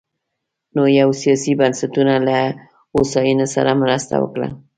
نویو 0.75 1.09
سیاسي 1.21 1.53
بنسټونو 1.59 2.15
له 2.27 2.37
هوساینې 2.93 3.47
سره 3.55 3.71
مرسته 3.81 4.15
وکړه. 4.23 4.47